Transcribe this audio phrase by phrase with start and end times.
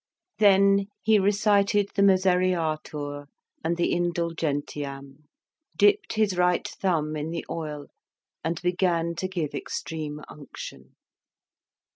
[0.39, 3.27] Then he recited the Misereatur
[3.63, 5.25] and the Indulgentiam,
[5.77, 7.85] dipped his right thumb in the oil,
[8.43, 10.95] and began to give extreme unction.